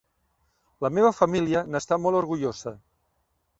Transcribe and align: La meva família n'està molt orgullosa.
La 0.85 0.91
meva 0.99 1.11
família 1.17 1.63
n'està 1.75 2.01
molt 2.07 2.19
orgullosa. 2.23 2.77